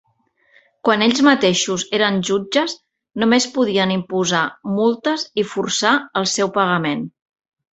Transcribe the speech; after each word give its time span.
Quan 0.87 1.03
ells 1.07 1.19
mateixos 1.27 1.83
eren 1.97 2.17
jutges 2.31 2.73
només 3.25 3.47
podien 3.59 3.93
imposar 3.99 4.43
multes 4.79 5.27
i 5.43 5.47
forçar 5.55 5.93
el 6.23 6.31
seu 6.37 6.55
pagament. 6.61 7.07